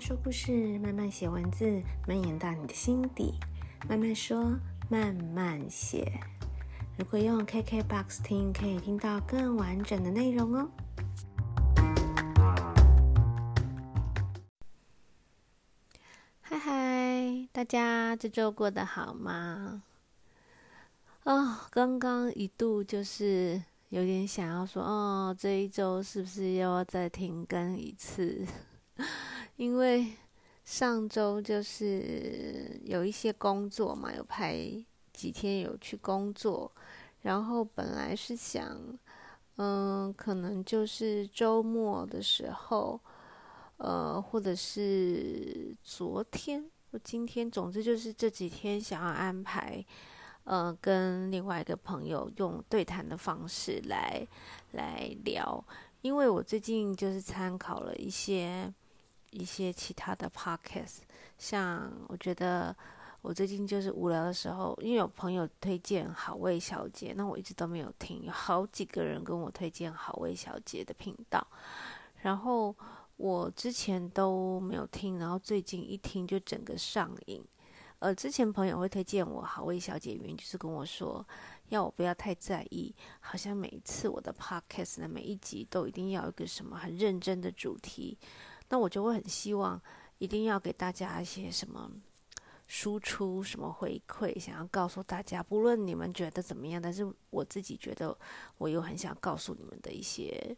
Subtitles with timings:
[0.00, 3.34] 说故事，慢慢写文字，蔓延到你的心底。
[3.86, 6.10] 慢慢说，慢慢写。
[6.96, 10.70] 如果用 KKBOX 听，可以听到更完整的内容哦。
[16.40, 19.82] 嗨嗨，大家这周过得好吗？
[21.24, 28.46] 哦，刚刚一度就是有点想要说，哦，这一周是不是又要再停更一次？
[29.60, 30.06] 因为
[30.64, 34.56] 上周就是有一些工作嘛，有排
[35.12, 36.72] 几天有去工作，
[37.20, 38.74] 然后本来是想，
[39.56, 42.98] 嗯，可能就是周末的时候，
[43.76, 49.84] 呃，或者是昨天或今天，总之就是这几天想要安排，
[50.44, 54.26] 呃，跟另外一个朋友用对谈的方式来
[54.72, 55.62] 来聊，
[56.00, 58.72] 因为我最近就是参考了一些。
[59.30, 60.98] 一些其他的 podcast，
[61.38, 62.74] 像我觉得
[63.22, 71.46] 我最近就是无聊的时候，因为有朋友推荐好味小姐，那我一直都没有听，有好几个人跟我推荐好味小姐的频道，
[72.22, 72.74] 然后
[73.16, 77.44] 我之前都没有听，然后最近一听就整个上瘾。
[77.98, 81.22] 呃，之前朋友会推荐我好味小姐，原因就是跟我说，
[81.68, 88.16] 要我不要太在意，好像每一次我的 podcast 的每一集都一定要有一个什么很认真的主题。
[88.70, 89.78] 那我就会很希望，
[90.18, 91.90] 一定要给大家一些什么
[92.66, 98.16] 输出、什么回馈，想要告诉大家，不论你们觉得怎么样，但是我自己觉得，
[98.58, 100.56] 我有很想告诉你们的一些，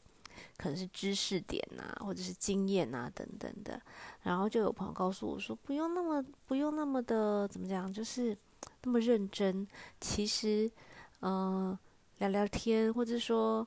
[0.58, 3.80] 可能是知识点呐，或者是经验呐等等的。
[4.22, 8.36] 然后就有朋友告诉我说，不用那么，不用那么的怎么讲，就是
[8.82, 9.66] 那么认真。
[10.00, 10.70] 其实，
[11.20, 11.76] 嗯、
[12.18, 13.66] 聊聊天，或者说。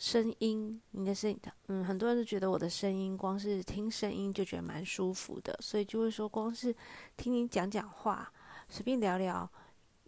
[0.00, 6.74] 声音，你的声音，嗯，很多人都觉得我的声音，光是听声音就觉得蛮舒服的，所以就会说，光是
[7.18, 8.32] 听你讲讲话，
[8.66, 9.46] 随便聊聊，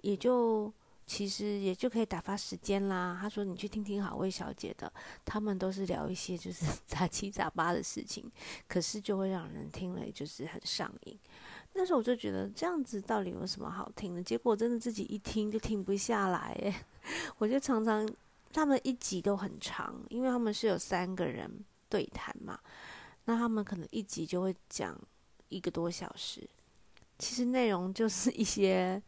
[0.00, 0.72] 也就
[1.06, 3.18] 其实也就可以打发时间啦。
[3.20, 4.90] 他说，你去听听好魏小姐的，
[5.26, 8.24] 他们都是聊一些就是 杂七杂八的事情，
[8.66, 11.18] 可是就会让人听了就是很上瘾。
[11.74, 14.22] 那时候我就觉得这样子到底有什么好听的？
[14.22, 16.74] 结果真的自己一听就停不下来，诶，
[17.36, 18.08] 我就常常。
[18.52, 21.50] 他们一集都很长，因为他们是有三个人
[21.88, 22.58] 对谈嘛，
[23.24, 24.98] 那他们可能一集就会讲
[25.48, 26.48] 一个多小时。
[27.18, 29.00] 其实内容就是一些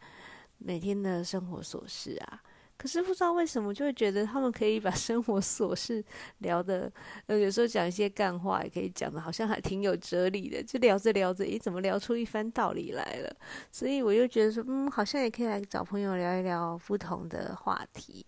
[0.59, 2.41] 每天的生活琐事啊，
[2.77, 6.05] 可是不知道为什么就会觉得他们可以把生活琐事
[6.39, 6.91] 聊的，
[7.27, 13.37] 呃，有时候讲一些干话也可以讲的好像还挺有哲理的，就聊着聊着，诶，怎么聊出一番道理来了？
[13.73, 18.25] 所以我就觉得说，嗯，好像也可以来找朋友聊一聊不同的话题。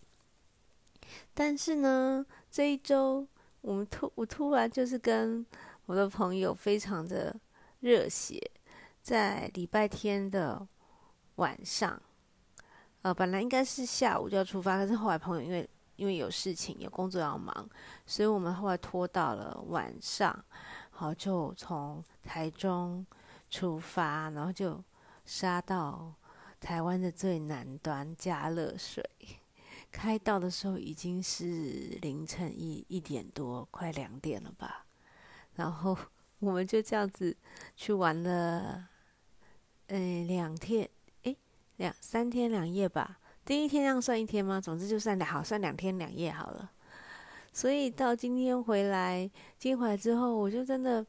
[1.39, 3.29] 但是呢，这一周
[3.61, 5.45] 我们突我突然就是跟
[5.85, 7.37] 我的朋友非常的
[7.81, 8.41] 热血，
[9.03, 10.67] 在礼拜天的
[11.35, 12.01] 晚上，
[13.03, 17.69] 呃，本来应该是下午就要出发，可是后来朋友因为因为有事情有工作要忙，
[18.07, 20.43] 所以我们后来拖到了晚上，
[20.89, 23.07] 好，就从台中
[23.51, 24.83] 出发，然后就
[25.27, 26.15] 杀到
[26.59, 29.05] 台湾的最南端加乐水。
[29.91, 34.87] 开到的时候已经是凌晨一一点多，快两点了吧。
[35.55, 35.97] 然后
[36.41, 37.37] 我们就这样子
[37.75, 38.89] 去玩了，
[39.87, 40.89] 呃，两天，
[41.23, 41.37] 诶，
[41.77, 43.19] 两三天两夜吧。
[43.45, 44.61] 第一天这样算一天吗？
[44.61, 46.71] 总之就算，好，算两天两夜好了。
[47.53, 51.07] 所以到今天回来，今天回来之后，我就真的。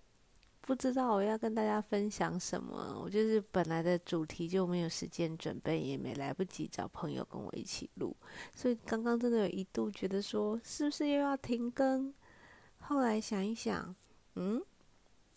[0.68, 8.14] 不知道我要跟大家分享什么，我就是本来的主题就没有时间准备，也没来不及找朋友跟我一起录，
[8.54, 12.14] 所以刚刚真的有一度觉得说是不是又要停更？
[12.80, 13.96] 后来想一想，
[14.36, 14.62] 嗯，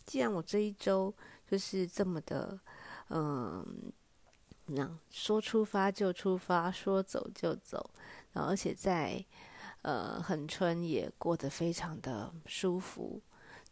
[0.05, 1.15] 既然我这一周
[1.49, 2.59] 就是这么的，
[3.11, 3.65] 嗯，
[4.67, 7.89] 那说出发就出发，说走就走，
[8.33, 9.25] 然后而且在
[9.83, 13.23] 呃恒春也过得非常的舒服。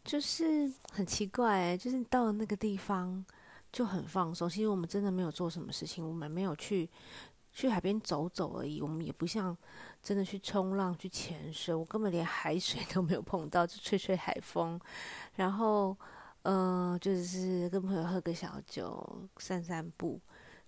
[0.09, 3.23] 就是很奇怪，就是到了那个地方
[3.71, 4.49] 就很放松。
[4.49, 6.89] 其实我们真的没有做什么事情，我们没有去
[7.53, 8.81] 去海边走走而已。
[8.81, 9.55] 我们也不像
[10.01, 14.81] 真的去冲浪、去潜水，我根本连海水 都没有碰到，就吹吹海风。
[15.35, 15.95] 然后，
[16.41, 20.19] 嗯、就是跟朋友喝个小酒、散散步，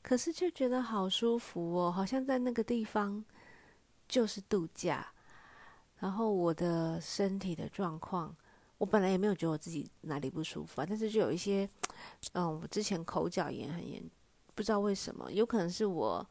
[0.04, 3.26] 可是就觉得好舒服哦，好像在那个地方
[4.08, 5.12] 就是度假。
[5.98, 8.36] 然后我的身体的状况。
[8.82, 11.70] 我本来也没有觉得我自己哪里不舒服啊，但是就有一些，
[12.34, 14.04] 嗯，我之前口角炎很严，
[14.56, 16.28] 不知道为什么，有可能是我，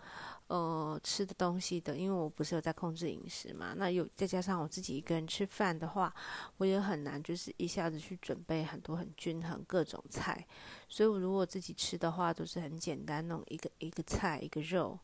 [0.49, 6.13] 呃吃的东西的，因为我不是有在控制饮食嘛，那有再加上我自己一个人吃饭的话，
[6.57, 10.45] 我也很难就是一下子去准备很多很均衡各种菜，
[10.89, 14.99] 所以我如果自己吃的话，都是很简单那种一个一个菜一个肉，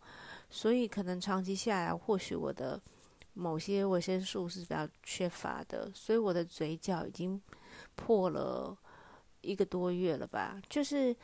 [0.51, 2.83] 所以可能长期下来，或许我的
[3.37, 7.41] 某些维生素是比较缺乏的，所以我的嘴角已经
[7.95, 8.77] 破了
[9.43, 11.15] 一个多月了吧，就是。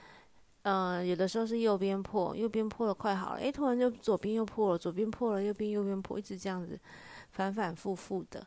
[0.64, 6.78] 呃，有的时候是右边破，右边破了快好了，诶，突然就左边又破了，左边破了，右边右边破，一直这样子
[7.32, 8.46] 反反复复的。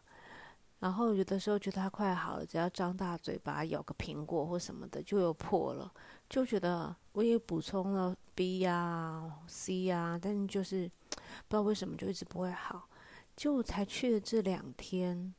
[0.80, 5.92] 然后有的时候觉得它快好了，只要张大嘴巴咬个苹果或什么的，就又破了，
[6.30, 11.20] 就觉得我也补充了 B 呀、C 呀、但就是不
[11.50, 12.88] 知道为什么就一直不会好。
[13.36, 15.34] 就才去了这两天，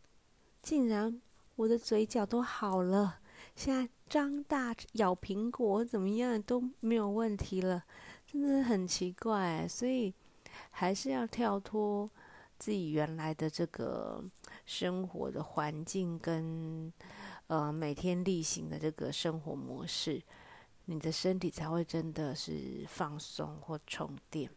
[0.62, 1.20] 竟然
[1.54, 3.20] 我的嘴角都好了。
[3.54, 7.84] 现在张大咬苹果怎么样都没有问题了，
[8.26, 10.12] 真的很奇怪，所以
[10.70, 12.10] 还是要跳脱
[12.58, 14.22] 自己原来的这个
[14.66, 16.92] 生活的环境跟
[17.46, 20.22] 呃每天例行的这个生活模式，
[20.84, 24.50] 你的身体才会真的是放松或充电。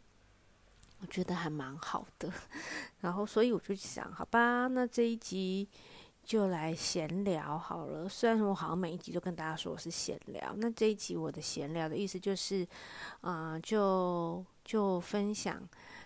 [1.01, 2.31] 我觉得还蛮好的，
[3.01, 5.67] 然后所以我就想，好吧，那这一集。
[6.21, 8.07] 就来闲聊好了。
[8.07, 12.67] 虽然我好像每一集都跟大家说我是闲聊，那这一集我的闲聊的意思就是，
[13.21, 15.59] 啊、就就分享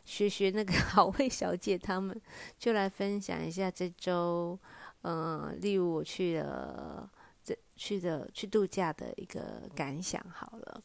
[0.06, 2.18] 学学那个 好味小姐他们，
[2.58, 4.58] 就来分享一下这周，
[5.02, 7.10] 嗯、例如我去了
[7.44, 10.82] 这去的去度假的一个感想好了。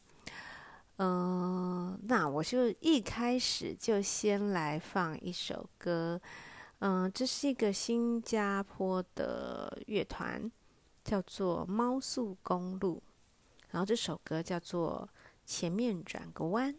[1.01, 6.19] 嗯、那我就一开始就先来放一首歌。
[6.79, 10.51] 嗯，这是一个新加坡的乐团，
[11.03, 13.01] 叫做猫速公路。
[13.69, 15.07] 然后这首歌叫做
[15.45, 16.73] 《前面转个弯》。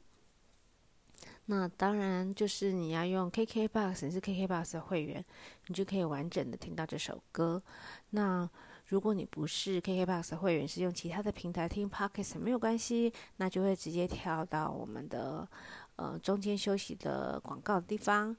[1.46, 5.25] 那当然就是你要用 KKBOX，你是 KKBOX 的会员，
[5.67, 7.62] 你就可以完整的听到这首歌。
[8.11, 8.49] 那
[8.91, 15.49] 如果你不是 KKBOX 的会员，是用其他的平台听 Podcast 没有关系，那就会直接跳到我们的
[15.95, 18.37] 呃中间休息的广告的地方。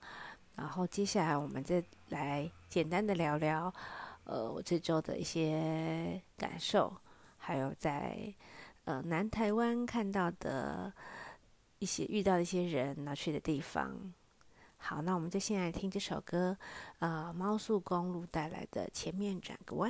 [0.57, 3.73] 然后接下来我们再来简单的聊聊，
[4.25, 6.93] 呃，我这周的一些感受，
[7.37, 8.33] 还有在
[8.83, 10.91] 呃南台湾看到的
[11.79, 14.13] 一些遇到的一些人，拿去的地方。
[14.75, 16.57] 好，那我们就先来听这首歌，
[16.99, 19.89] 呃，猫速公路带来的《前面转个弯》。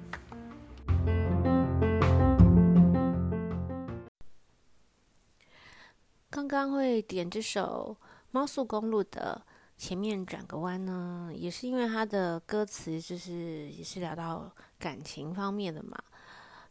[6.51, 7.95] 刚会点这首
[8.31, 9.41] 《猫速公路》的。
[9.77, 15.97] 前面转个弯呢，也是因为它的歌词就是也是聊到感情方面的嘛，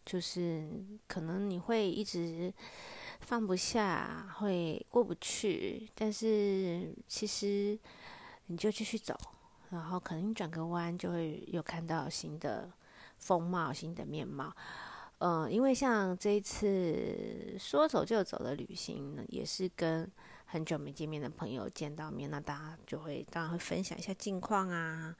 [0.04, 0.70] 就是
[1.08, 2.52] 可能你会一直
[3.20, 7.76] 放不下，会过不去，但是其实
[8.48, 9.18] 你就继续走，
[9.70, 12.70] 然后可能你转个弯就会有看到新的
[13.16, 14.54] 风貌、新的面貌。
[15.20, 20.10] 呃，因为像这一次说走就走的旅行呢，也是跟。
[20.52, 25.14] 很久没见面的朋友见到面，那大家就会当然会分享一下近况啊。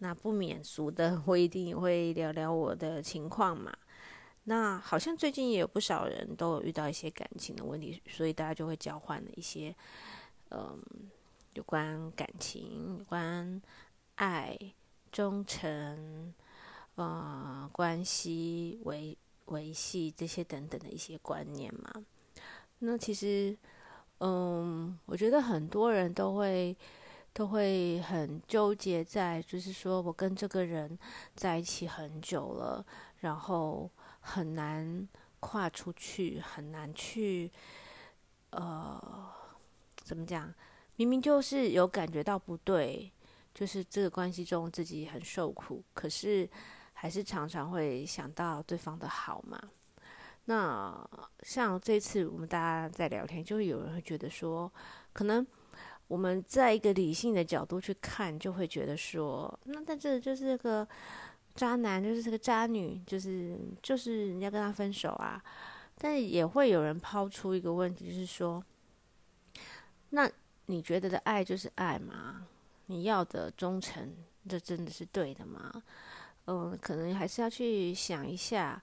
[0.00, 3.72] 那不免俗的，我一定会聊聊我的情况嘛。
[4.42, 9.74] 那好像最近也有不少人都有遇到一些感情的问题，所以大家就会交换了一些，
[10.50, 10.78] 嗯，
[11.54, 13.62] 有关感情、有关
[14.16, 14.54] 爱、
[15.10, 16.34] 忠诚、
[16.96, 21.92] 呃，关系维维系这些等等的一些观念嘛。
[22.78, 23.56] 那其实。
[24.18, 26.74] 嗯，我觉得很多人都会
[27.32, 30.96] 都会很纠结在，就是说我跟这个人
[31.34, 32.86] 在一起很久了，
[33.18, 35.06] 然后很难
[35.40, 37.50] 跨出去，很难去，
[38.50, 39.32] 呃，
[39.96, 40.54] 怎么讲？
[40.96, 43.10] 明明就是有感觉到不对，
[43.52, 46.48] 就是这个关系中自己很受苦，可是
[47.04, 49.60] 还是常常会想到对方的好嘛。
[50.46, 51.06] 那
[51.42, 54.72] 像这次我们大家在聊天，就会有人会觉得说，
[55.12, 55.46] 可能
[56.08, 60.88] 我们在一个理性的角度去看，就会觉得说，那但这就是个
[61.54, 65.44] 渣男，就是这个渣女，就是就是人家跟他分手啊。
[65.98, 68.64] 但也会有人抛出一个问题，就是说，
[70.08, 70.26] 那
[70.64, 72.46] 你觉得的爱就是爱吗？
[72.86, 74.10] 你要的忠诚，
[74.48, 75.70] 这真的是对的吗？
[76.46, 78.82] 嗯、可能还是要去想一下，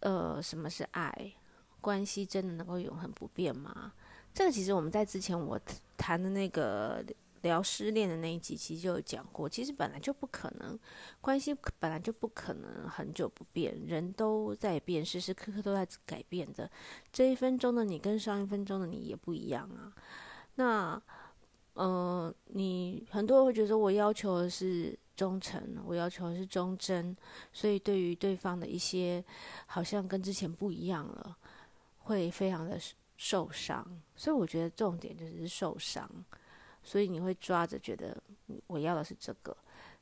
[0.00, 1.32] 呃，什么是爱？
[1.80, 3.92] 关系真的能够永恒不变吗？
[4.34, 5.58] 这个其实我们在之前我
[5.96, 7.04] 谈的那个
[7.42, 9.48] 聊失恋的那一集，其实就有讲过。
[9.48, 10.76] 其实本来就不可能，
[11.20, 16.68] 关系本来就不可能很久不变，人都在变，时时刻刻都在改变的。
[17.12, 19.94] 这一分钟的你跟上一分钟的你也不一样啊。
[20.56, 21.00] 那，
[21.74, 27.16] 嗯、呃，你很多人会觉得我要求的是忠诚，我要求是忠贞，
[27.52, 29.24] 所以对于对方的一些
[29.66, 31.36] 好像跟之前不一样了。
[32.06, 32.78] 会非常的
[33.16, 36.08] 受伤，所以我觉得重点就是受伤，
[36.80, 38.16] 所以你会抓着觉得
[38.68, 39.56] 我要的是这个，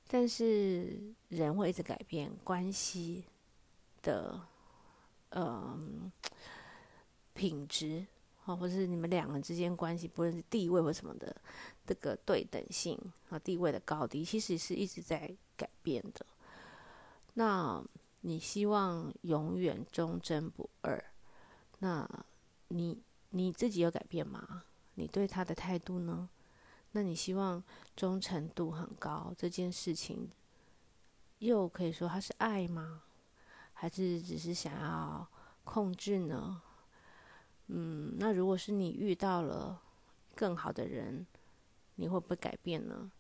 [0.07, 3.25] 但是人会一直改变关系
[4.03, 4.39] 的，
[5.31, 6.13] 嗯，
[7.33, 8.05] 品质
[8.45, 11.35] 啊，或是你们两个之间关系，不论是地位或什么的，
[11.87, 12.99] 这个对等性
[13.29, 16.25] 和地位的高低，其实是一直在改变的。
[17.35, 17.83] 那
[18.21, 21.05] 你希望永远忠贞不二？
[21.81, 22.09] 那
[22.69, 24.65] 你你自己有改变吗？
[24.95, 26.29] 你对他的态度呢？
[26.93, 27.63] 那你希望
[27.97, 30.31] 忠诚度很高这件事情，
[31.41, 33.03] 又可以说他是爱吗？
[33.73, 35.29] 还是只是想要
[35.65, 36.63] 控制呢？
[37.67, 39.83] 嗯，那如果是你遇到了
[40.37, 41.27] 更好的人，
[41.97, 43.11] 你会不会改变呢？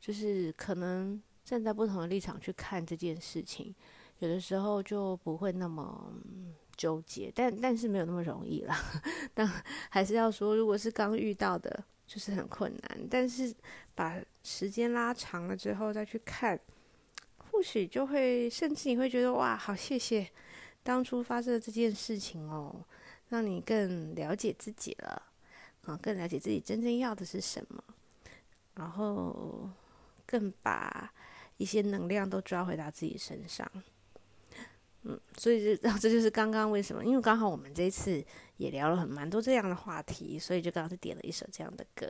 [0.00, 3.74] 就是可能站在不同的立场去看这件事情，
[4.18, 6.12] 有的时候就不会那么。
[6.76, 8.74] 纠结，但但是没有那么容易啦。
[9.34, 9.46] 但
[9.90, 13.06] 还是要说，如果是刚遇到的，就是很困难。
[13.10, 13.54] 但是
[13.94, 16.58] 把时间拉长了之后再去看，
[17.36, 20.26] 或许就会，甚至你会觉得哇，好谢谢
[20.82, 22.82] 当初发生的这件事情哦，
[23.28, 25.22] 让你更了解自己了，
[25.84, 27.84] 啊，更了解自己真正要的是什么，
[28.80, 29.68] 然后
[30.24, 31.12] 更把
[31.58, 33.70] 一些能量都抓回到自己身上。
[35.02, 38.24] 嗯，所以这 这就是刚刚为什么，因为刚好我们这一次
[38.56, 42.06] 也聊了很蛮多这样的话题，所以就刚刚是点了一首这样的歌。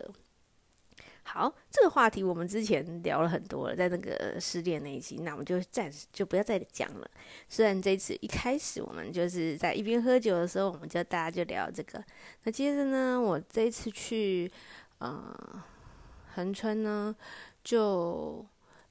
[1.23, 7.11] 好，这个话题我们之前聊了很多了，在那个失恋那一期，那我们就暂时就不要再讲了。
[7.49, 12.03] 虽然这次一开始我们就是在一边喝酒的时候，我们就大家就聊这个。
[12.45, 14.51] 那接着呢，我这一次去
[14.99, 15.63] 呃
[16.35, 17.15] 恒春呢，
[17.63, 18.45] 就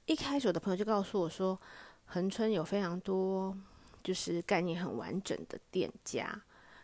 [0.05, 1.59] 一开始我的朋友就告诉我说，
[2.05, 3.57] 恒春有非常多。
[4.01, 6.41] 就是概念很完整的店家，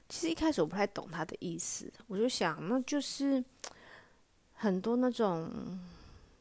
[0.09, 3.41] 其实一开始我不太懂他的意思，我就想，那就是
[4.53, 5.79] 很多那种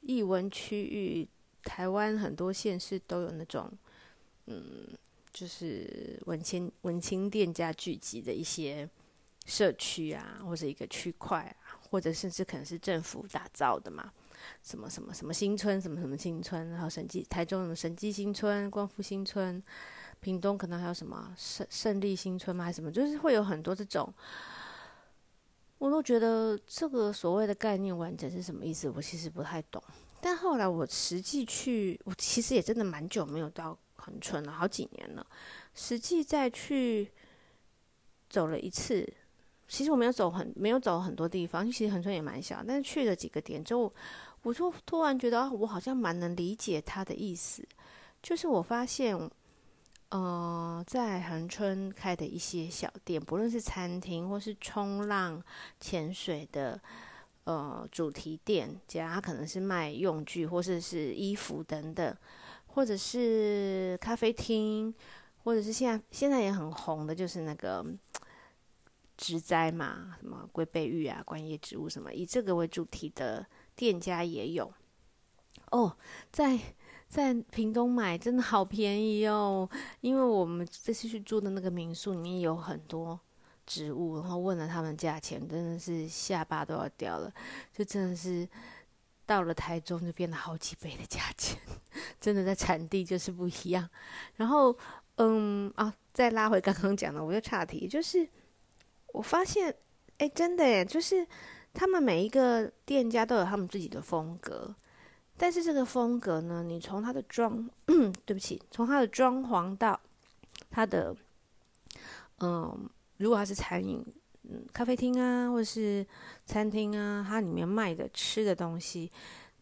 [0.00, 1.26] 艺文区域，
[1.62, 3.70] 台湾很多县市都有那种，
[4.46, 4.88] 嗯，
[5.32, 8.86] 就是文青文青店家聚集的一些
[9.46, 14.12] 社区啊，或者一个区块啊，或者甚至可能是政府打造的嘛，
[14.62, 19.62] 什么什么什么新村，什么什么新村，然后审计台中什么审计新村、光复新村。
[20.20, 22.64] 屏东可能还有什么胜胜利新村吗？
[22.64, 22.90] 还是什么？
[22.90, 24.10] 就是会有很多这种，
[25.76, 28.88] 我都觉得这个所谓的概念完整是什么意思？
[28.88, 29.82] 我其实不太懂。
[30.22, 35.26] 但后来我实际去，我其实也真的蛮久没有到恒春了，好几年了。
[35.74, 37.10] 实际再去
[38.30, 39.06] 走了一次，
[39.74, 43.92] 其实我没有走很没有走很多地方，其实恒春也蛮小，但是去了几个点之后，
[44.42, 47.66] 我就突然觉得啊我好像蛮能理解他的意思，
[48.22, 49.18] 就是我发现。
[50.10, 55.42] 呃，在恒春开的一些小店，不论是餐厅或是冲浪、
[55.80, 56.80] 潜水的
[57.44, 62.16] 呃主题店家，它可能是卖用具或者是，是衣服等等，
[62.66, 64.94] 或者是咖啡厅，
[65.42, 67.84] 或者是现在现在也很红的，就是那个
[69.16, 74.72] 植栽嘛，什么龟背玉啊、观叶植物什么，以这个为主题的店家也有
[75.70, 75.96] 哦，
[76.30, 76.58] 在。
[77.06, 79.68] 在屏东买真的好便宜哦，
[80.00, 83.20] 因为我们这次去住的那个民宿里面有很多
[83.64, 87.32] 植物，然后问了他们价钱，真的是下巴都要掉了，
[87.72, 88.48] 就真的是
[89.24, 91.56] 到了台中就变了好几倍的价钱，
[92.20, 93.88] 真的在产地就是不一样。
[94.34, 94.76] 然后，
[95.18, 98.28] 嗯啊，再拉回刚刚讲的，我就岔题，就是
[99.14, 99.72] 我发现，
[100.18, 101.24] 哎，真的耶，就是
[101.72, 104.74] 他们每一个店家都有他们自己的风格。
[105.36, 107.68] 但是这个风格呢，你从它的装，
[108.26, 109.98] 对不起，从它的装潢到
[110.68, 111.14] 它的，
[112.40, 114.04] 嗯，如果它是餐饮，
[114.42, 116.04] 嗯，咖啡厅啊，或者是
[116.44, 119.12] 餐厅啊，它里面卖的吃的东西，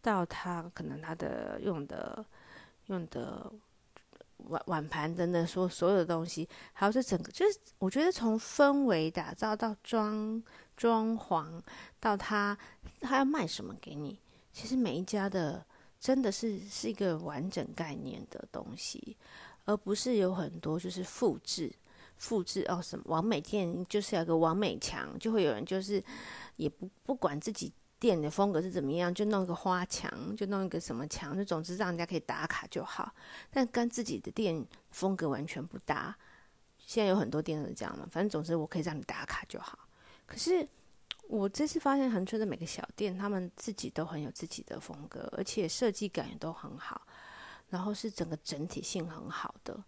[0.01, 2.25] 到它可能它的用的
[2.87, 3.51] 用的
[4.37, 10.41] 碗碗盘等等，说所有的东西，还有这整个，就是我觉得从氛围打造到装
[10.75, 11.61] 装潢，
[11.99, 12.57] 到他
[12.99, 14.19] 他要卖什么给你。
[14.51, 15.65] 其实每一家的
[15.99, 19.17] 真的是是一个完整概念的东西，
[19.65, 21.73] 而不是有很多就是复制、
[22.17, 26.03] 复制哦什么王美店就是有个王美墙，就会有人就是
[26.57, 27.71] 也不不管自己
[28.03, 33.13] 店的风格是怎么样，就弄一个花墙，就弄一个什么墙，就总之让人家可以打卡就好，
[33.49, 36.13] 但跟自己的店风格完全不搭。
[36.77, 39.79] 现在有很多店都是这样嘛，反正总之我可以让你打卡就好。
[40.25, 40.67] 可是
[41.29, 47.07] 我这次发现恒春的每个小店，他们自己都很有自己的风格，而且设计感也都很好，
[47.69, 49.81] 然后是整个整体性很好的，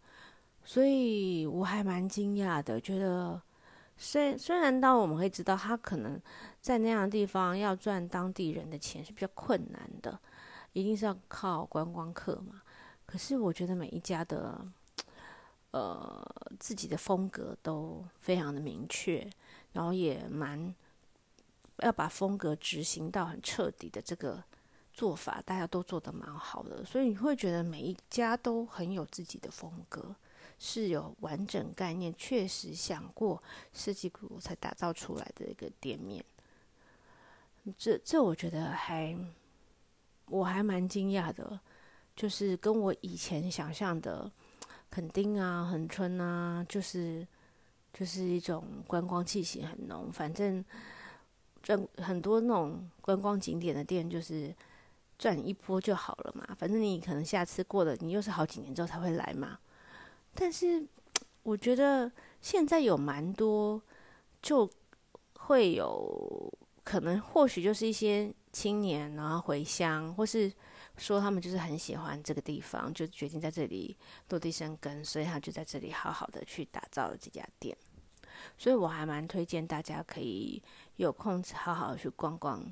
[0.63, 2.79] 所以我还蛮惊讶的。
[2.79, 3.41] 觉得
[3.97, 6.21] 虽虽然当我们会知道他可能
[6.61, 10.19] 在那样的地方要赚当地人的钱是比较困难的，
[10.73, 12.61] 一定是要靠观光客嘛。
[13.05, 14.65] 可是我觉得每一家的。
[15.71, 16.25] 呃，
[16.57, 19.29] 自己的风格都非常的明确，
[19.73, 20.73] 然后也蛮
[21.79, 24.41] 要把风格执行到很彻底的这个
[24.93, 30.15] 做法，大家都做得蛮好的，所以你会觉得每一家都很有自己的风格，
[30.57, 33.41] 是有完整概念，确实想过
[33.73, 36.23] 设计过才打造出来的一个店面。
[37.77, 39.17] 这这我觉得还
[40.27, 41.59] 我还蛮惊讶的，
[42.15, 44.31] 就是跟我以前想象的。
[44.87, 47.27] 垦丁啊，恒春啊，就是
[47.91, 50.09] 就是一种观光气息很浓。
[50.09, 50.63] 反正
[51.61, 54.55] 赚很多那种观光景点的店，就是
[55.17, 56.55] 赚一波就好了嘛。
[56.57, 59.59] 反正你可能下次过了，你又是好几年之后才会来嘛。
[60.35, 60.85] 但是
[61.41, 62.11] 我觉得
[62.41, 63.81] 现在有蛮多，
[64.43, 64.69] 就
[65.39, 70.51] 会有可能，或许就是一些青年然后回乡，或是。
[70.97, 73.97] 说他们就是很喜欢这个地方，就决定在这里
[74.29, 77.75] 落地生根，所以他就在这里好好的去打造了这家店。
[78.57, 80.63] 所以我还蛮推荐大家可以
[80.95, 82.63] 有空好好去逛逛，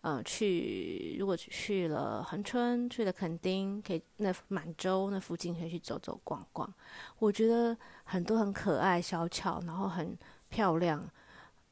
[0.00, 6.72] 呃，去如果去了恒春，去了垦丁，可以那满洲那附近可以去走走逛逛。
[7.18, 10.16] 我觉得很多很可爱、小巧，然后很
[10.48, 11.04] 漂亮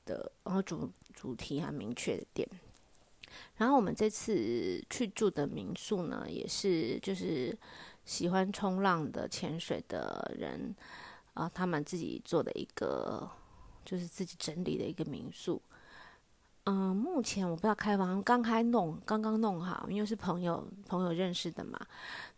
[0.04, 2.48] 的，然后主主题很明确的店。
[3.57, 7.57] 然后我们这次去住的民宿呢，也是就是
[8.05, 10.74] 喜欢冲浪的潜水的人
[11.35, 13.31] 啊、他们自己做的一个，
[13.85, 15.62] 就是自己整理的一个民宿。
[16.66, 21.79] 嗯，目前我不知道开房刚开弄，刚刚弄好，因为是朋友朋友认识的嘛。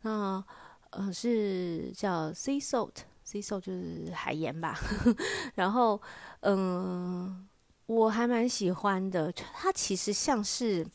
[0.02, 0.44] 那
[0.90, 4.78] 呃是叫 Sea Salt，Sea Salt 就是海盐吧。
[5.56, 6.00] 然后
[6.40, 7.48] 嗯，
[7.86, 10.86] 我还蛮喜欢的，它其实像是。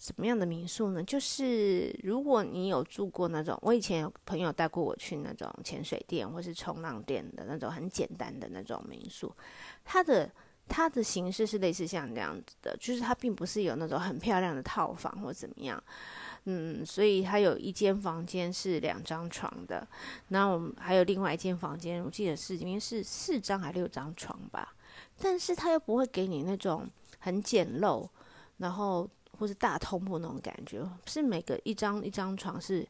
[0.00, 1.02] 什么样的民宿呢？
[1.02, 9.34] 就是如果你有住过那种，我以前有朋友带过我去那种潜水店或是冲浪店的那种很简单的那种民宿，
[9.84, 10.30] 它的
[10.68, 15.82] 它的形式是类似像这样子的，就是它并不是有那种很漂亮的套房或怎么样，
[16.44, 19.86] 嗯，所以它有一间房间是两张床的，
[20.28, 24.74] 然后我们还有另外一间房间，我记得是里面是四张还六张床吧，
[25.18, 26.86] 但是它又不会给你那种
[27.18, 28.08] 很简陋，
[28.58, 29.08] 然后。
[29.38, 32.84] 或是大通铺那种感觉，是每个一张一张床是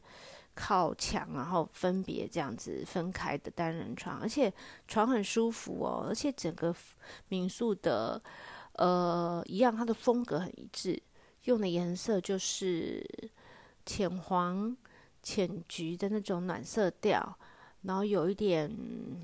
[0.61, 4.53] 靠墙，然后分别这样子分开的单人床，而且
[4.89, 6.75] 床很舒服哦，而且整个
[7.29, 8.21] 民宿的
[8.73, 11.01] 呃一样，它的风格很一致，
[11.45, 13.01] 用的颜色就是
[13.85, 14.75] 浅黄、
[15.23, 17.37] 浅橘的那种暖色调，
[17.83, 18.69] 然后有一点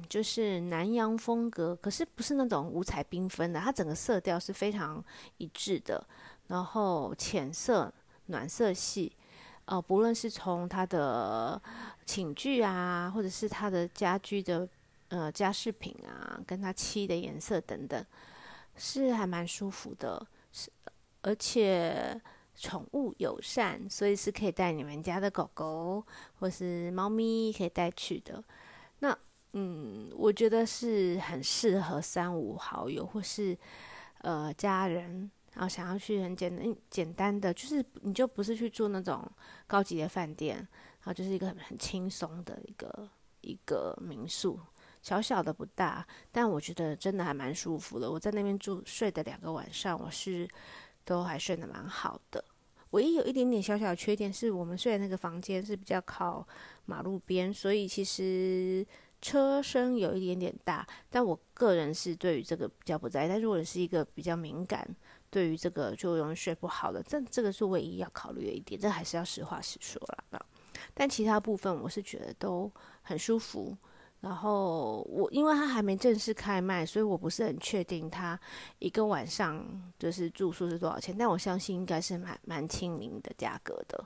[0.07, 5.03] 就是南洋风格，可是不是那种五彩缤纷的，它整个色调是非常
[5.37, 6.07] 一致的。
[6.47, 7.93] 然后浅色、
[8.27, 9.11] 暖色系，
[9.65, 11.59] 呃，不论是从它的
[12.05, 14.67] 寝具啊，或者是它的家居的
[15.07, 18.05] 呃家饰品啊，跟它漆的颜色等等，
[18.75, 20.23] 是还蛮舒服的。
[20.51, 20.71] 是，
[21.23, 22.21] 而且
[22.55, 26.03] 宠物友善，所以是可以带你们家的狗狗
[26.39, 28.43] 或是猫咪可以带去的。
[28.99, 29.17] 那
[29.53, 33.57] 嗯，我觉得是很适合三五好友或是
[34.19, 35.31] 呃家人。
[35.55, 39.25] 然后想要去很简单、简单的，就是你就不是去住那种
[39.65, 40.67] 高级的饭店，然
[41.05, 44.59] 后就是一个很很轻松的一个一个民宿，
[45.01, 48.11] 小小的不大，但我觉得真的还蛮舒服的。
[48.11, 50.45] 我在那边住睡的两个晚上，我是
[51.05, 52.43] 都还睡得蛮好的。
[52.89, 56.45] 唯一有一点点小小的缺点是我们睡的那个房间是比较靠
[56.85, 58.85] 马路边，所以其实
[59.21, 60.85] 车声有一点点大。
[61.09, 64.85] 但我个人是对于这个比较不在意，但如果是一个比较敏感。
[65.35, 70.45] 对于这个就容易睡不好的，这这个是唯一要考虑的一点，这还是要实话实说了。
[70.93, 72.71] 但其他部分我是觉得都
[73.01, 73.75] 很舒服。
[74.21, 78.39] 然后我因为它还没正式开卖，所以我不是很确定它
[78.79, 79.61] 一个晚上
[79.99, 81.13] 就是住宿是多少钱。
[81.17, 84.05] 但我相信应该是蛮蛮亲民的价格的。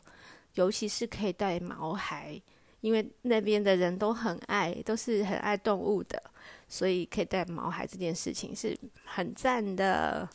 [0.56, 2.42] 尤其是可以带毛孩，
[2.82, 6.20] 因为那边的人都很爱，都是很爱动物的，
[6.68, 10.28] 所以可以带毛孩这件事情是很赞的。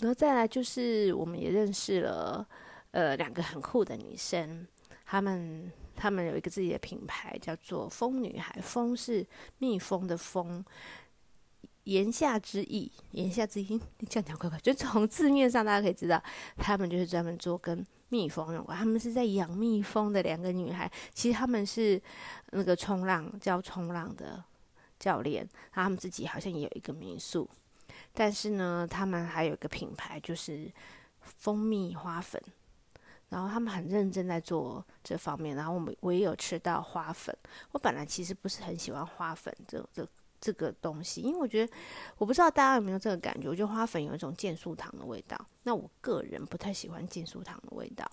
[0.00, 2.46] 然后再来就是，我们也认识了
[2.92, 4.66] 呃两个很酷的女生，
[5.04, 9.26] 她们她们有一个自己的品牌，叫做“蜂女孩”，蜂是
[9.58, 10.64] 蜜蜂的蜂。
[11.84, 16.22] 言下之意，言下之意，你 这样讲快快，就从字面上大家可以知道，
[16.58, 18.76] 他们就是专门做跟蜜蜂有关。
[18.76, 21.98] 他们是在养蜜蜂的两个女孩，其实他们是
[22.50, 24.44] 那个冲浪教冲浪的
[24.98, 27.48] 教练，他们自己好像也有一个民宿，
[28.18, 30.68] 但是呢，他们还有一个品牌就是
[31.20, 32.42] 蜂蜜花粉，
[33.28, 35.54] 然后他们很认真在做这方面。
[35.54, 37.32] 然后我们我也有吃到花粉，
[37.70, 40.04] 我本来其实不是很喜欢花粉这这。
[40.40, 41.72] 这个东西，因为我觉得，
[42.16, 45.36] 我不知道大家有没有这个感觉，我觉得花粉有一种健素糖的味道。
[45.64, 48.08] 那我个人不太喜欢健素糖的味道，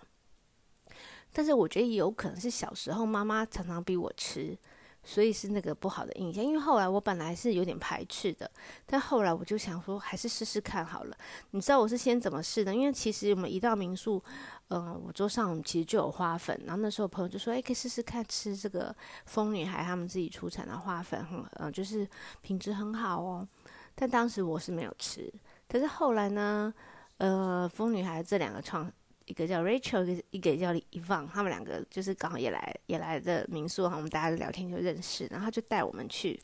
[1.31, 4.57] 但是我觉得也有可能是小时候妈妈常常逼我吃。
[5.05, 8.49] 所以是那个不好的印象，因为后来我本来是有点排斥的，
[8.87, 11.15] 但后来我就想说，还是试试看好了。
[11.51, 12.73] 你知道我是先怎么试的？
[12.73, 14.21] 因为其实我们一到民宿，
[14.69, 18.93] 嗯、我桌上其实就有花粉，然后那时候朋友就说，哎，可以试试看吃这个
[19.25, 21.23] 疯女孩他们自己出产的花粉，
[21.59, 22.05] 嗯、就是
[22.41, 23.47] 品质很好哦。
[23.93, 25.31] 但当时我是没有吃，
[25.69, 26.73] 可是后来呢，
[27.17, 28.91] 呃，疯女孩这两个创。
[29.25, 36.39] 一个叫 Rachel，一个一个叫 y v o n 他们两个就是刚好也来也来的民宿，哈，我们大家聊天就认识，然后就带我们去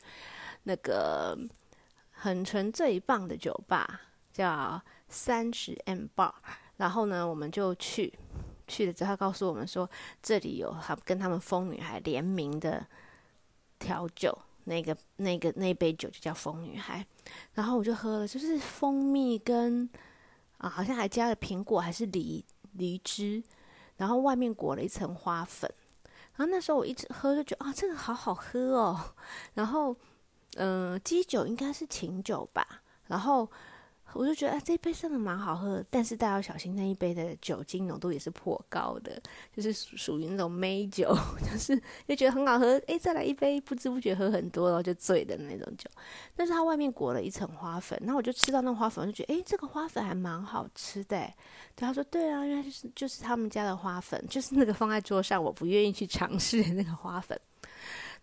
[0.64, 1.38] 那个
[2.10, 4.00] 很纯最棒的酒吧，
[4.32, 6.32] 叫三十 M Bar，
[6.78, 8.12] 然后呢，我们就去
[8.66, 9.88] 去了之后，他告诉我们说
[10.20, 12.84] 这里有他跟他们疯女孩联名的
[13.78, 17.06] 调酒，那个那个那杯酒就叫疯女孩，
[17.54, 19.88] 然后我就喝了，就是蜂蜜跟
[20.58, 22.44] 啊，好像还加了苹果还是梨。
[22.72, 23.42] 梨汁，
[23.96, 25.70] 然后外面裹了一层花粉，
[26.36, 29.14] 然后那时候我一直喝就觉得啊，这个好好喝哦。
[29.54, 29.96] 然后，
[30.56, 33.50] 嗯、呃，基酒应该是琴酒吧，然后。
[34.14, 39.20] 我就觉得啊，这一杯真的蛮好喝，但是大家要小心，那一杯的酒精浓度也是颇高的，
[39.56, 45.88] 就是属于那种梅酒， 就是就觉得很好喝，诶，再来一杯，不知不觉喝很多，然后就醉的那种酒。
[46.36, 51.18] 但是它外面裹了一层花粉，然后我就吃到那花粉，我就觉得，诶，这个花粉还蛮好吃的。
[51.74, 57.38] 对，他说，对啊，原来就是就是他们家的花粉，就是那个放在桌上我不愿意去尝试的那个花粉。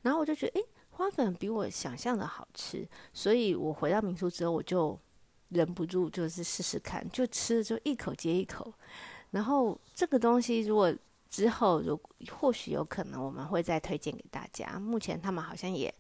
[0.02, 5.00] 然后我就觉得，诶，花粉比我想象的好吃，所以我回到民宿之后，我就。
[5.50, 8.74] 忍不住就是试试看，就吃就一口接一口。
[9.32, 10.94] 然后这个东西如果
[11.30, 12.00] 之后如
[12.32, 14.80] 或许有可能我们会再推荐给大家。
[14.80, 15.94] 目前他们好像也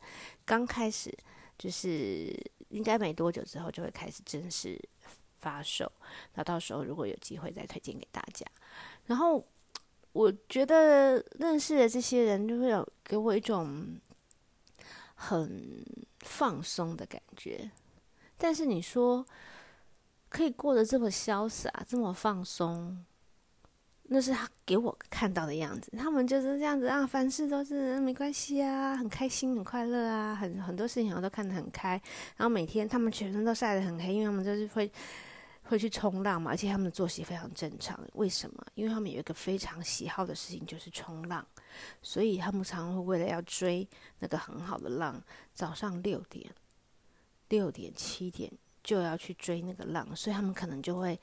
[0.46, 1.16] 刚开始，
[1.58, 2.36] 就是
[2.70, 4.80] 应该没多久之后就会开始正式
[5.40, 5.92] 发售。
[6.34, 8.46] 那到时候如果有机会再推荐给大家。
[9.06, 9.46] 然后
[10.12, 14.00] 我觉得认识的这些人就会有给我一种
[15.14, 15.86] 很
[16.22, 17.70] 放松的感觉。
[18.40, 19.24] 但是你说
[20.30, 23.06] 可以过得这么潇洒、这么放松，
[24.04, 25.92] 那是他给我看到的样子。
[25.98, 32.02] 他们就是这样子啊，凡事都是没关系啊，很开心、很快乐啊，很很多事情我都看得很开。
[32.38, 34.92] 然后每天他们全身都晒得很黑，因为他们就是会
[35.64, 38.00] 会去冲浪嘛，而且他们的作息非常正常。
[38.14, 38.66] 为什么？
[38.74, 41.46] 因为他们有一个非常喜好的事情就是冲浪，
[42.02, 43.88] 所以他们常常会为了要追
[44.20, 45.22] 那个很好的浪，
[45.54, 46.50] 早上六点。
[47.50, 48.52] 六点七点
[48.84, 51.20] 就要去追那个浪，所以他们可能就会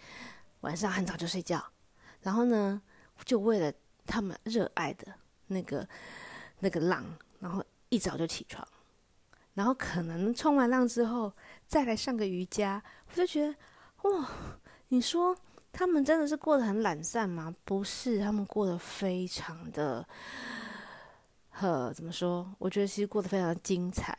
[0.60, 1.64] 晚上很早就睡觉，
[2.20, 2.82] 然后呢，
[3.24, 3.72] 就为了
[4.04, 5.06] 他们热爱的
[5.46, 5.88] 那个
[6.58, 7.04] 那个浪，
[7.40, 8.66] 然后一早就起床，
[9.54, 11.32] 然后可能冲完浪之后
[11.66, 13.54] 再来上个瑜伽，我就觉得
[14.02, 14.28] 哇，
[14.88, 15.36] 你说
[15.72, 17.54] 他们真的是过得很懒散吗？
[17.64, 20.06] 不是，他们过得非常的，
[21.50, 22.54] 呵，怎么说？
[22.58, 24.18] 我觉得其实过得非常精彩，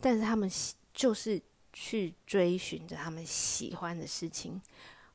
[0.00, 0.48] 但是他们。
[0.94, 4.62] 就是去追寻着他们喜欢的事情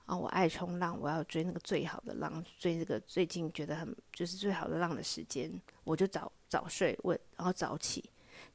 [0.06, 0.16] 啊！
[0.16, 5.50] 我爱冲浪，我要追那个最好的浪，追这个最近觉得很就是最好的浪的时间，
[5.86, 8.04] 我就早早睡，我然后早起，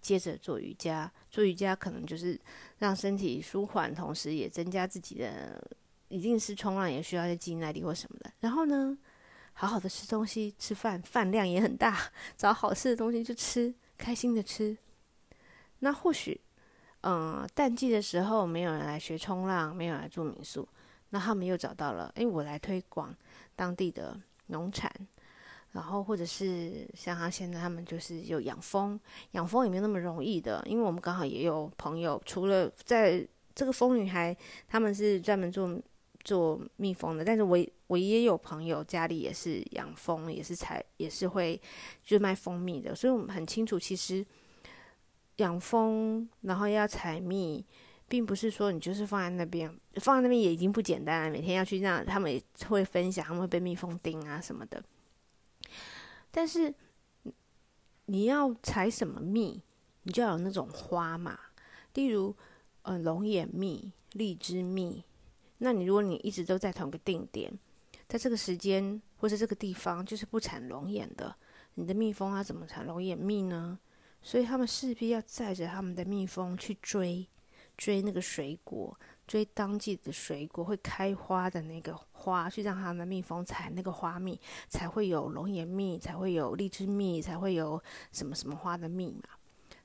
[0.02, 1.10] 接着做瑜伽。
[1.30, 2.38] 做瑜伽可能就是
[2.78, 5.66] 让身体舒缓，同时也增加自己的，
[6.08, 8.30] 一定是冲浪也需要一些肌耐力或什么的。
[8.40, 8.98] 然后呢，
[9.54, 14.76] 好好的吃东西，吃饭饭量也很大， 找好吃的东西就吃，开心的吃。
[15.78, 16.38] 那或许。
[17.06, 20.66] 嗯，淡季的时候没有人来学冲浪，没有人来住民宿，
[21.10, 23.14] 那他们又找到了，诶，我来推广
[23.54, 24.90] 当地的农产，
[25.72, 28.98] 然后或者是像他现在他们就是有养蜂，
[29.32, 34.34] 养蜂也没有那么容易的，因为我们刚好也有朋友，除了在这个蜂女孩，
[34.66, 35.78] 他们是专门做
[36.24, 41.60] 做蜜蜂的，但是我我也有朋友家里也是养蜂，也是采，也是会
[42.02, 44.24] 就是卖蜂蜜的，所以我们很清楚，其实
[45.36, 47.64] 养蜂然后要采蜜，
[48.08, 54.82] 并不是说你就是放在那边，放在那边也已经不简单了，每天要去让他们会分享，他们会被蜜蜂叮啊什么的，
[56.30, 56.72] 但是
[58.06, 59.62] 你要采什么蜜，
[60.02, 61.38] 你就要有那种花嘛，
[61.94, 62.34] 例如
[62.82, 65.02] 呃龙眼蜜、荔枝蜜。
[65.58, 67.50] 那你如果你一直都在同一个定点，
[68.06, 71.34] 在这个时间或是这个地方就是不产龙眼的，
[71.74, 73.78] 你的蜜蜂要怎么产龙眼蜜呢？
[74.24, 77.28] 所以他们势必要载着他们的蜜蜂去追，
[77.76, 89.28] 追那个水果，追当季的水果会开花的那个花，去让他们的蜜蜂采那个花蜜，才会有龙眼蜜，才会有荔枝蜜，才会有什么什么花的蜜嘛。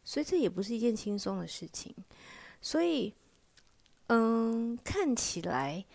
[0.03, 1.93] 所以这也不是一件轻松的事情，
[2.61, 3.13] 所以。
[4.11, 5.85] 嗯，看起来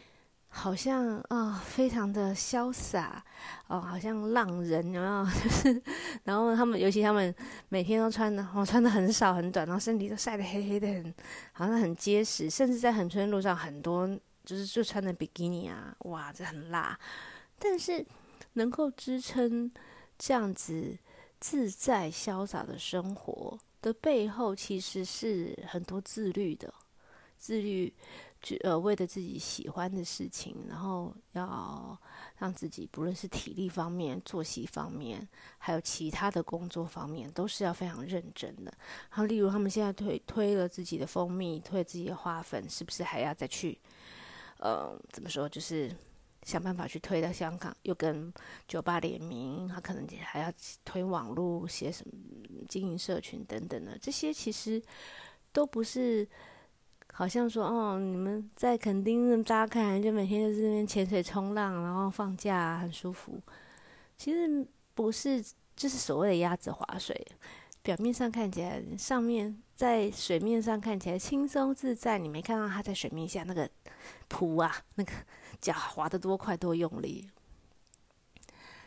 [0.57, 3.23] 好像啊、非常的潇洒
[3.67, 5.25] 哦，好像浪人，有没有？
[5.25, 5.83] 就是，
[6.23, 7.35] 然后他们，尤其他们
[7.69, 11.15] 每天都穿的，哦，穿的很少很短，然后身体都晒得黑黑的很，
[11.53, 14.07] 好像很结实，甚至在横春路上很多
[14.45, 16.97] 就是就穿的比基尼啊，哇，这很辣。
[17.59, 18.07] 但是
[18.53, 19.71] 能够支撑
[20.17, 20.97] 这样子
[21.41, 26.73] 自在潇洒的生活的背后，其实是很多自律的。
[27.37, 27.93] 自律，
[28.45, 31.99] 就呃为了自己喜欢的事情，然后要
[32.37, 35.27] 让自己不论是体力方面、作息方面，
[35.57, 38.71] 还有其他的工作方面，都是要非常认真的。
[39.09, 43.79] 然后，例如他们现在推推了自己的蜂蜜，推了自己的花粉，是不是还要再去，
[44.59, 45.49] 呃，怎么说？
[45.49, 45.91] 就是
[46.43, 48.31] 想办法去推到香港，又跟
[48.69, 50.53] 酒吧联名，他可能还要
[50.85, 52.13] 推网络、写什么
[52.69, 54.83] 经营社群等等的，这些其实
[55.51, 56.29] 都不是。
[57.17, 63.41] 好像说哦，你们在垦丁那扎看，就每天就在这边潜水冲浪，然后放假很舒服。
[64.19, 65.41] 其实不是，
[65.77, 67.25] 就是所谓的鸭子划水，
[67.85, 73.71] 表面上看起来上面在水面上看起来轻松自在，你没看到他在水面下那个
[74.27, 75.13] 扑啊，那个
[75.61, 77.31] 脚划得多快多用力。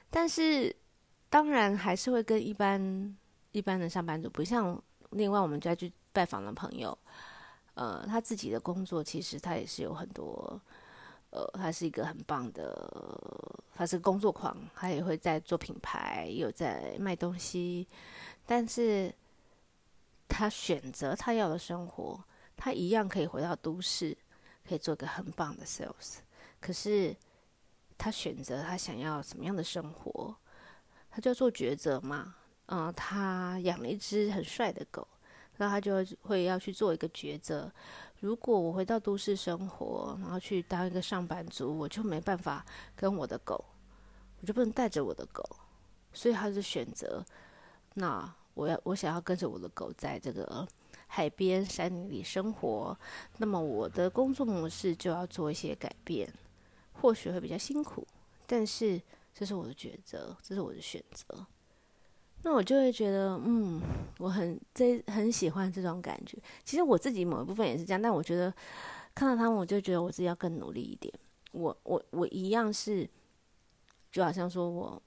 [0.09, 0.75] 但是
[1.29, 3.17] 当然还是会跟一般
[3.53, 4.81] 一般的上班族不像。
[5.11, 6.97] 另外，我们再去拜访的朋友。
[7.77, 10.59] 呃，他自己的工作其实他也是有很多，
[11.29, 12.73] 呃，他是一个很棒的，
[13.75, 17.87] 他是工作狂，他也会在做品牌，也有在卖东西，
[18.47, 19.13] 但是
[20.27, 22.19] 他选择他要的生活，
[22.55, 24.17] 他一样可以回到都市，
[24.67, 26.17] 可以做个很棒的 sales，
[26.59, 27.15] 可是
[27.95, 30.35] 他选择他想要什么样的生活，
[31.11, 35.07] 他就做抉择嘛，嗯、他养了一只很帅的狗。
[35.57, 37.71] 那他就会要去做一个抉择。
[38.19, 42.65] 如果我回到都市生活，然后去当一个上班族，我就没办法
[42.95, 43.63] 跟我的狗，
[44.41, 45.43] 我就不能带着我的狗，
[46.13, 47.23] 所以他就选择。
[47.93, 50.67] 那我要我想要跟着我的狗在这个
[51.05, 52.97] 海边山林里生活，
[53.37, 56.31] 那么我的工作模式就要做一些改变，
[56.93, 58.05] 或许会比较辛苦，
[58.47, 58.99] 但是
[59.33, 61.45] 这是我的抉择，这是我的选择。
[62.43, 63.81] 那我就会觉得，嗯，
[64.19, 66.37] 我很这很喜欢这种感觉。
[66.63, 68.53] 其实我自己某一部分也是这样，但我觉得
[69.13, 71.13] 看到他们，我就觉得我自己要更努力一点。
[71.51, 73.09] 我我我一样是，
[74.11, 75.01] 就好像说我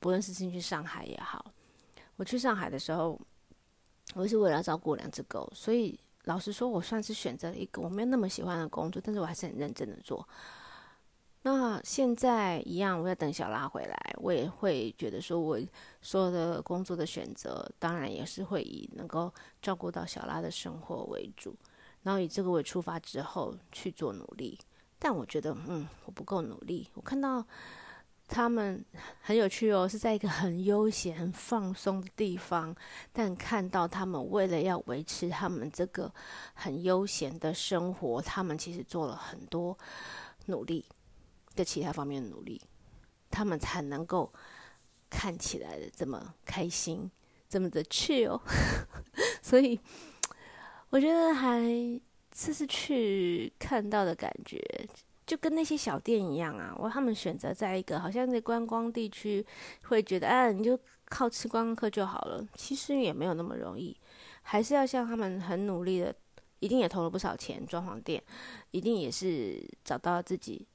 [0.00, 1.44] 不论是进去上海也好，
[2.16, 3.18] 我去上海的时候，
[4.14, 10.28] 我是为了照顾两只狗，所以老实说，我算是选择了一个我没有那么喜欢的工作，但是我还是很认真的做。
[11.46, 15.60] 那现在一样，我要等小拉回来，我也会觉得说，我
[16.00, 19.30] 所有的工作的选择，当然也是会以能够
[19.60, 21.54] 照顾到小拉的生活为主，
[22.02, 24.58] 然后以这个为出发之后去做努力。
[24.98, 26.88] 但我觉得，嗯，我不够努力。
[26.94, 27.44] 我看到
[28.26, 28.82] 他们
[29.20, 32.74] 很有趣哦，是在一个很悠闲、很放松的地方，
[33.12, 36.10] 但看到他们为了要维持他们这个
[36.54, 39.76] 很悠闲的生活，他们其实做了很多
[40.46, 40.86] 努力。
[41.54, 42.60] 在其他方面的努力，
[43.30, 44.32] 他们才能够
[45.08, 47.10] 看起来的这么开心，
[47.48, 48.40] 这么的 chill。
[49.40, 49.78] 所以
[50.90, 51.62] 我觉得还
[52.30, 54.60] 这次去看到的感觉，
[55.26, 56.74] 就跟那些小店一样啊。
[56.76, 59.46] 我他们选择在一个好像在观光地区，
[59.84, 62.44] 会觉得啊，你就靠吃观光客就好了。
[62.54, 63.96] 其实也没有那么容易，
[64.42, 66.14] 还是要像他们很努力的，
[66.58, 68.20] 一定也投了不少钱装潢店，
[68.72, 70.66] 一定也是找到自己。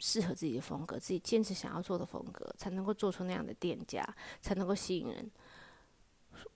[0.00, 4.02] 适合自己的风格，自己坚持想要做的风格，才能够做出那样的店家，
[4.40, 5.30] 才能够吸引人。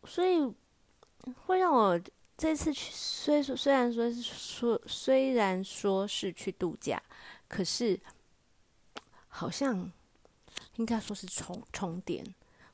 [0.05, 0.53] 所以
[1.45, 2.01] 会让我
[2.37, 7.01] 这次去，虽说虽然说是说虽然说是去度假，
[7.47, 8.01] 可是
[9.29, 9.91] 好像
[10.77, 12.25] 应该说是充充电，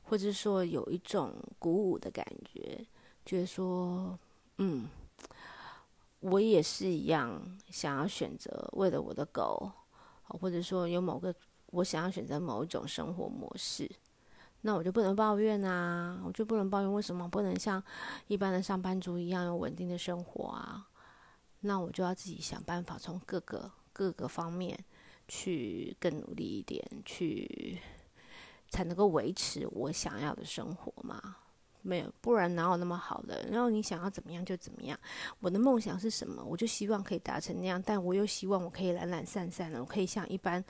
[0.03, 2.85] 或者说有一种鼓舞的感觉，
[3.25, 4.17] 觉得说，
[4.57, 4.87] 嗯，
[6.21, 9.71] 我也是一样，想要选择为了我的狗，
[10.39, 11.33] 或者说有某个
[11.67, 13.89] 我想要选择某一种生活模式。
[14.61, 17.83] 那我就不能抱怨啊，我就不能抱怨为什么不能像
[18.27, 20.87] 一般的上班族一样有稳定的生活啊？
[21.61, 24.77] 那我就要自己想办法，从各个各个方面
[25.27, 27.79] 去更努力一点，去
[28.69, 31.37] 才能够维持我想要的生活嘛。
[31.81, 33.47] 没有，不然哪有那么好的？
[33.49, 34.97] 然后你想要怎么样就怎么样。
[35.39, 36.43] 我的梦想是什么？
[36.43, 40.63] 我就希望可以达成那样，但我又希望我可以懒懒散散的，我可以像一般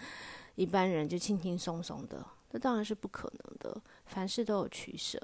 [0.56, 2.26] 一般人就轻轻松松的。
[2.50, 5.21] 这当然是不可能的，凡事都有取舍。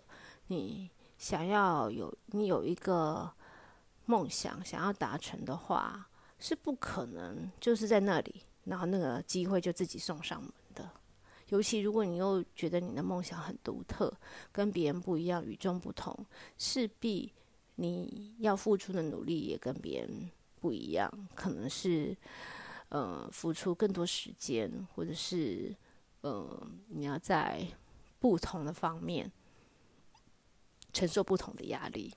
[0.48, 3.30] 你想要有，你有一个
[4.06, 6.08] 梦想，想要达成的话，
[6.40, 10.52] 是不可能就是在那里，然后那个机会就自己送上门。
[11.50, 14.12] 尤其如果你又觉得你的梦想很独特，
[14.52, 16.26] 跟别人不一样，与众不同，
[16.58, 17.32] 势必
[17.76, 20.30] 你要付出的努力也跟别人
[20.60, 22.16] 不一样，可能是
[22.90, 25.76] 呃付出更多时间，或者是。
[26.24, 27.66] 嗯，你要在
[28.20, 29.32] 不同的方面
[30.92, 32.12] 承受不同的压力。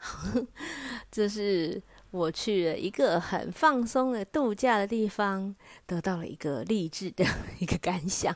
[1.12, 1.80] 这是
[2.12, 5.52] 我去了一个很放松的度假的地方，
[5.86, 7.24] 得到了一个励志的
[7.58, 8.32] 一个感想，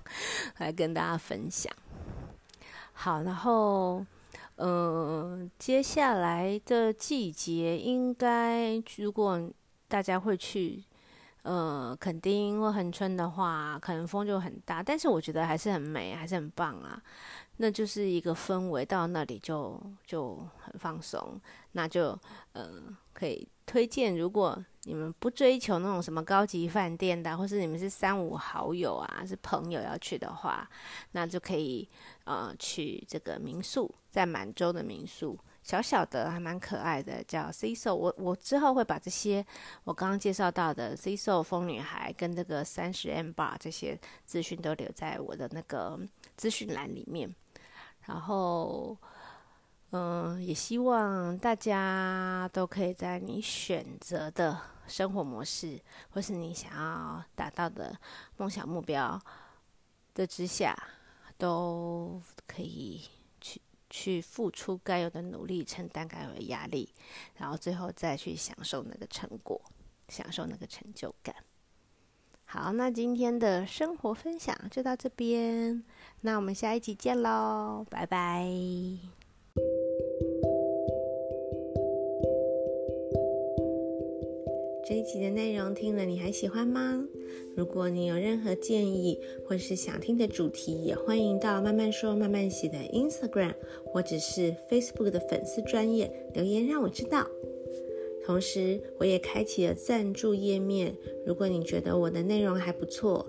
[0.58, 1.72] 来跟大家分享。
[2.92, 4.04] 好，然后
[4.56, 9.48] 嗯，接下来的季节应该，如果
[9.86, 10.82] 大家会去。
[11.48, 17.00] 呃，垦丁或恒春的话，可能风就很大，但是我觉得还是很美，还是很棒啊。
[17.58, 21.40] 那就是一个氛围，到那里就就很放松。
[21.72, 22.18] 那就
[22.52, 30.68] 呃，可以推荐，如果你们不追求那种什么高级饭店的，或是你们是三五好友啊，是朋友要去的话，
[31.12, 31.86] 那就可以
[32.24, 35.38] 呃去这个民宿，在满洲的民宿。
[35.62, 37.92] 小小的还蛮可爱的，叫 Cecil。
[37.92, 39.44] 我我之后会把这些
[39.82, 45.98] 我刚刚介绍到的 Cecil 疯女孩跟这个三十 M Bar 这些资讯都留在我的那个
[46.36, 47.34] 资讯栏里面。
[48.06, 48.96] 然后，
[49.90, 57.96] 嗯，也希望大家都可以在你选择的生活模式，或是你想要达到的
[58.36, 59.20] 梦想目标
[60.14, 60.76] 的之下，
[61.36, 63.02] 都可以。
[63.38, 66.92] 去去付出该有的努力，承担该有的压力，
[67.36, 69.60] 然后最后再去享受那个成果，
[70.08, 71.36] 享受那个成就感。
[72.48, 75.82] 好，那今天的生活分享就到这边，
[76.20, 78.46] 那我们下一集见喽，拜拜。
[84.88, 87.04] 这一集的内容听了你还喜欢吗？
[87.56, 93.54] 如果你有任何建议或是想听的主题，也欢迎到慢慢说慢慢写的 Instagram
[93.84, 97.26] 或者是 Facebook 的粉丝专页留言让我知道。
[98.26, 103.24] 同时，我也开启了赞助页面，如果你觉得我的内容还不错，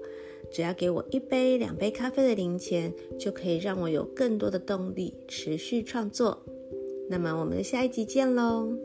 [0.52, 6.44] 只要给我一杯、两杯咖啡的零钱，就可以让我有更多的动力持续创作。
[7.08, 8.76] 那么，我们下一集见喽！